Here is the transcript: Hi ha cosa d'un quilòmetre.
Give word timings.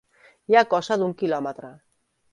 Hi 0.51 0.57
ha 0.57 0.63
cosa 0.71 0.97
d'un 1.03 1.13
quilòmetre. 1.21 1.71